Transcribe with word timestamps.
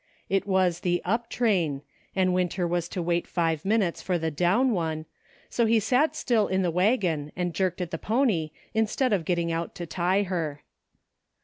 It 0.29 0.47
was 0.47 0.79
the" 0.79 0.99
up" 1.15 1.29
train, 1.29 1.83
and 2.15 2.33
Winter 2.33 2.65
was 2.67 2.89
to 2.89 3.03
wait 3.03 3.27
five 3.27 3.63
minutes 3.63 4.01
for 4.01 4.17
the" 4.17 4.31
down" 4.41 4.71
one; 4.71 5.05
so 5.47 5.67
he 5.67 5.79
sat 5.79 6.15
still 6.15 6.47
in 6.47 6.63
the 6.63 6.71
wagon 6.71 7.31
and 7.35 7.53
jerked 7.53 7.81
at 7.81 7.91
the 7.91 7.99
pony, 7.99 8.49
instead 8.73 9.13
of 9.13 9.25
getting 9.25 9.51
out 9.51 9.75
to 9.75 9.85
tie 9.85 10.23
her. 10.23 10.63